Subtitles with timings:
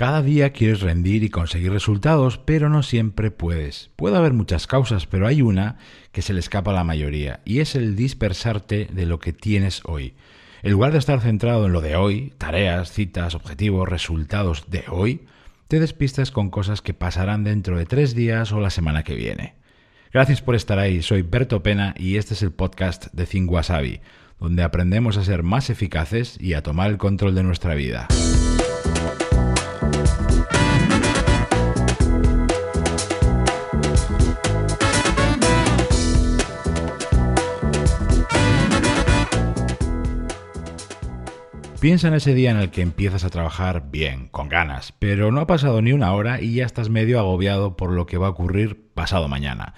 [0.00, 3.90] Cada día quieres rendir y conseguir resultados, pero no siempre puedes.
[3.96, 5.76] Puede haber muchas causas, pero hay una
[6.10, 9.82] que se le escapa a la mayoría, y es el dispersarte de lo que tienes
[9.84, 10.14] hoy.
[10.62, 15.26] En lugar de estar centrado en lo de hoy, tareas, citas, objetivos, resultados de hoy,
[15.68, 19.56] te despistas con cosas que pasarán dentro de tres días o la semana que viene.
[20.14, 23.50] Gracias por estar ahí, soy Berto Pena y este es el podcast de Think
[24.38, 28.08] donde aprendemos a ser más eficaces y a tomar el control de nuestra vida.
[41.80, 45.40] Piensa en ese día en el que empiezas a trabajar bien, con ganas, pero no
[45.40, 48.30] ha pasado ni una hora y ya estás medio agobiado por lo que va a
[48.30, 49.72] ocurrir pasado mañana.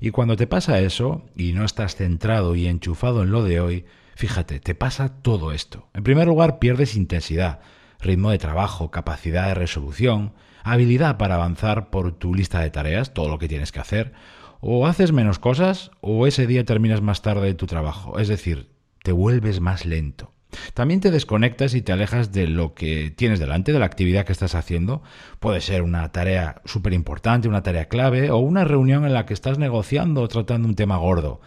[0.00, 3.86] Y cuando te pasa eso y no estás centrado y enchufado en lo de hoy,
[4.14, 5.88] fíjate, te pasa todo esto.
[5.94, 7.58] En primer lugar, pierdes intensidad,
[7.98, 13.28] ritmo de trabajo, capacidad de resolución, habilidad para avanzar por tu lista de tareas, todo
[13.28, 14.12] lo que tienes que hacer,
[14.60, 18.70] o haces menos cosas o ese día terminas más tarde tu trabajo, es decir,
[19.02, 20.37] te vuelves más lento.
[20.74, 24.32] También te desconectas y te alejas de lo que tienes delante, de la actividad que
[24.32, 25.02] estás haciendo.
[25.40, 29.34] Puede ser una tarea súper importante, una tarea clave o una reunión en la que
[29.34, 31.40] estás negociando o tratando un tema gordo.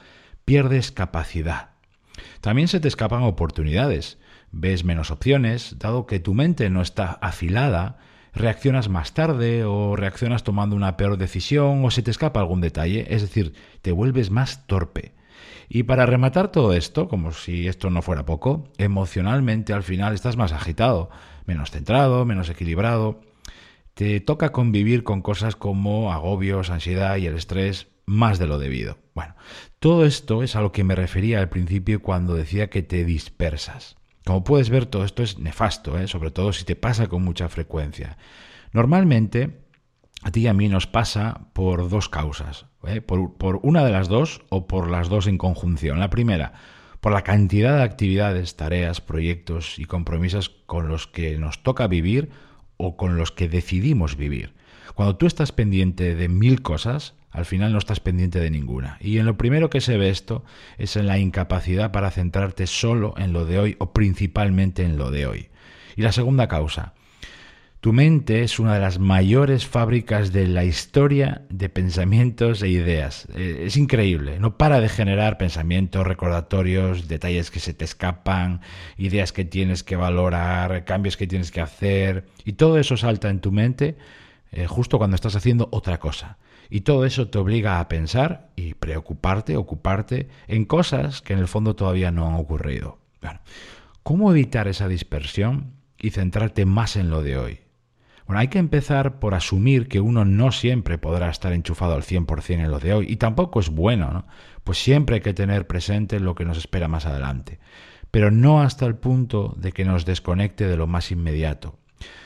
[0.46, 1.72] Pierdes capacidad.
[2.42, 4.18] También se te escapan oportunidades.
[4.52, 8.00] Ves menos opciones, dado que tu mente no está afilada,
[8.34, 13.08] reaccionas más tarde o reaccionas tomando una peor decisión o se te escapa algún detalle,
[13.10, 15.14] es decir, te vuelves más torpe.
[15.70, 20.38] Y para rematar todo esto, como si esto no fuera poco, emocionalmente al final estás
[20.38, 21.10] más agitado,
[21.46, 23.22] menos centrado, menos equilibrado.
[23.94, 28.98] Te toca convivir con cosas como agobios, ansiedad y el estrés más de lo debido.
[29.14, 29.36] Bueno,
[29.80, 33.96] todo esto es a lo que me refería al principio cuando decía que te dispersas.
[34.26, 36.08] Como puedes ver, todo esto es nefasto, ¿eh?
[36.08, 38.18] sobre todo si te pasa con mucha frecuencia.
[38.74, 39.62] Normalmente
[40.24, 43.02] a ti y a mí nos pasa por dos causas, ¿eh?
[43.02, 46.00] por, por, una de las dos o por las dos en conjunción.
[46.00, 46.54] La primera,
[47.00, 52.30] por la cantidad de actividades, tareas, proyectos y compromisos con los que nos toca vivir
[52.78, 54.54] o con los que decidimos vivir.
[54.96, 58.98] Cuando tú estás pendiente de mil cosas, al final no estás pendiente de ninguna.
[59.00, 60.44] Y en lo primero que se ve esto
[60.78, 65.12] es en la incapacidad para centrarte solo en lo de hoy o principalmente en lo
[65.12, 65.50] de hoy.
[65.96, 66.94] Y la segunda causa,
[67.82, 73.28] tu mente es una de las mayores fábricas de la historia de pensamientos e ideas.
[73.34, 78.62] Eh, es increíble, no para de generar pensamientos, recordatorios, detalles que se te escapan,
[78.98, 83.40] ideas que tienes que valorar, cambios que tienes que hacer, y todo eso salta en
[83.40, 83.98] tu mente
[84.52, 86.38] eh, justo cuando estás haciendo otra cosa.
[86.70, 91.48] Y todo eso te obliga a pensar y preocuparte, ocuparte en cosas que en el
[91.48, 93.00] fondo todavía no han ocurrido.
[94.04, 97.60] ¿cómo evitar esa dispersión y centrarte más en lo de hoy?
[98.26, 102.52] Bueno, hay que empezar por asumir que uno no siempre podrá estar enchufado al 100%
[102.52, 104.26] en lo de hoy, y tampoco es bueno, ¿no?
[104.64, 107.60] Pues siempre hay que tener presente lo que nos espera más adelante,
[108.12, 111.80] pero no hasta el punto de que nos desconecte de lo más inmediato.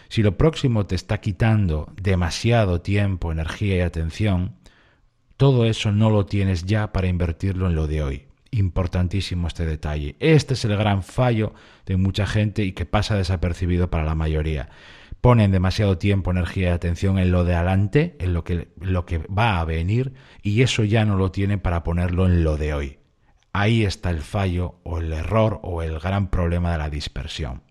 [0.09, 4.56] Si lo próximo te está quitando demasiado tiempo, energía y atención,
[5.38, 8.27] todo eso no lo tienes ya para invertirlo en lo de hoy.
[8.51, 10.16] Importantísimo este detalle.
[10.19, 11.53] Este es el gran fallo
[11.85, 14.69] de mucha gente y que pasa desapercibido para la mayoría
[15.25, 19.18] ponen demasiado tiempo, energía y atención en lo de adelante, en lo que, lo que
[19.18, 20.13] va a venir,
[20.44, 23.00] y eso ya no lo tienen para ponerlo en lo de hoy.
[23.52, 27.63] Ahí está el fallo o el error o el gran problema de la dispersión.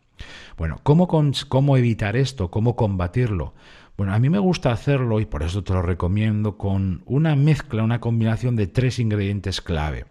[0.57, 2.51] Bueno, ¿cómo, cómo evitar esto?
[2.51, 3.55] ¿Cómo combatirlo?
[3.97, 7.85] Bueno, a mí me gusta hacerlo y por eso te lo recomiendo con una mezcla,
[7.85, 10.07] una combinación de tres ingredientes clave.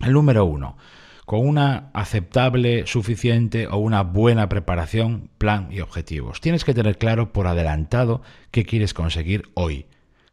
[0.00, 0.76] El número uno,
[1.24, 6.40] con una aceptable, suficiente o una buena preparación, plan y objetivos.
[6.40, 9.86] Tienes que tener claro por adelantado qué quieres conseguir hoy,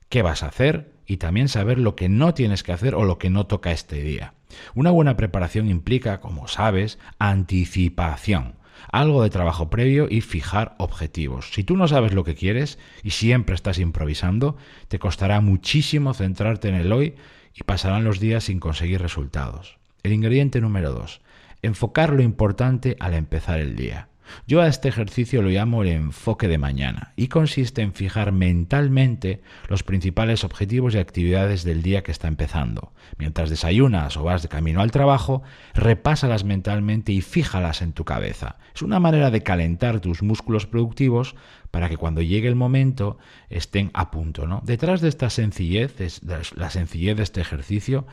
[0.10, 3.18] qué vas a hacer y también saber lo que no tienes que hacer o lo
[3.18, 4.34] que no toca este día.
[4.76, 11.52] Una buena preparación implica, como sabes, anticipación algo de trabajo previo y fijar objetivos.
[11.54, 16.70] Si tú no sabes lo que quieres y siempre estás improvisando, te costará muchísimo centrarte
[16.70, 17.16] en el hoy
[17.54, 19.81] y pasarán los días sin conseguir resultados.
[20.04, 21.22] El ingrediente número dos,
[21.62, 24.08] enfocar lo importante al empezar el día.
[24.48, 29.42] Yo a este ejercicio lo llamo el enfoque de mañana y consiste en fijar mentalmente
[29.68, 32.94] los principales objetivos y actividades del día que está empezando.
[33.18, 35.44] Mientras desayunas o vas de camino al trabajo,
[35.74, 38.58] repásalas mentalmente y fíjalas en tu cabeza.
[38.74, 41.36] Es una manera de calentar tus músculos productivos
[41.70, 43.18] para que cuando llegue el momento
[43.50, 44.48] estén a punto.
[44.48, 44.62] ¿no?
[44.64, 46.22] Detrás de esta sencillez,
[46.56, 48.08] la sencillez de este ejercicio,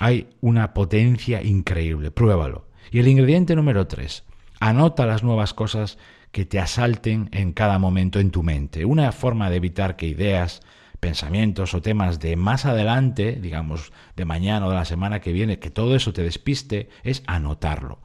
[0.00, 2.10] hay una potencia increíble.
[2.10, 2.66] Pruébalo.
[2.90, 4.24] Y el ingrediente número tres,
[4.58, 5.98] anota las nuevas cosas
[6.32, 8.86] que te asalten en cada momento en tu mente.
[8.86, 10.62] Una forma de evitar que ideas,
[11.00, 15.58] pensamientos o temas de más adelante, digamos de mañana o de la semana que viene,
[15.58, 18.00] que todo eso te despiste, es anotarlo.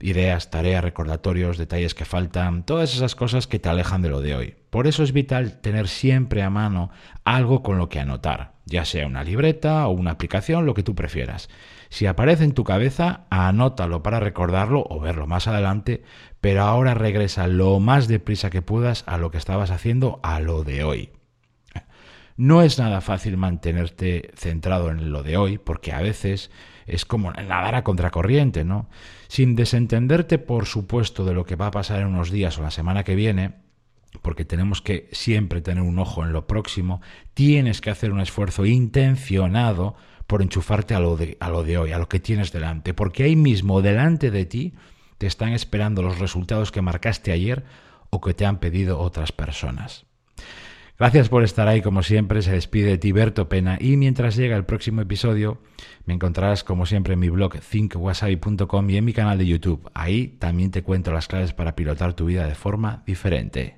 [0.00, 4.36] Ideas, tareas, recordatorios, detalles que faltan, todas esas cosas que te alejan de lo de
[4.36, 4.54] hoy.
[4.68, 6.90] Por eso es vital tener siempre a mano
[7.24, 10.94] algo con lo que anotar, ya sea una libreta o una aplicación, lo que tú
[10.94, 11.48] prefieras.
[11.88, 16.02] Si aparece en tu cabeza, anótalo para recordarlo o verlo más adelante,
[16.40, 20.64] pero ahora regresa lo más deprisa que puedas a lo que estabas haciendo a lo
[20.64, 21.10] de hoy.
[22.36, 26.52] No es nada fácil mantenerte centrado en lo de hoy, porque a veces
[26.86, 28.88] es como nadar a contracorriente, ¿no?
[29.26, 32.70] Sin desentenderte, por supuesto, de lo que va a pasar en unos días o la
[32.70, 33.54] semana que viene,
[34.22, 37.00] porque tenemos que siempre tener un ojo en lo próximo,
[37.34, 39.96] tienes que hacer un esfuerzo intencionado
[40.26, 44.30] por enchufarte a lo de, hoy, a lo que tienes delante, porque ahí mismo, delante
[44.30, 44.74] de ti,
[45.16, 47.64] te están esperando los resultados que marcaste ayer
[48.10, 50.04] o que te han pedido otras personas.
[50.98, 54.64] Gracias por estar ahí, como siempre, se despide de Tiberto Pena y mientras llega el
[54.64, 55.62] próximo episodio
[56.04, 59.88] me encontrarás como siempre en mi blog thinkwasabi.com y en mi canal de YouTube.
[59.94, 63.77] Ahí también te cuento las claves para pilotar tu vida de forma diferente.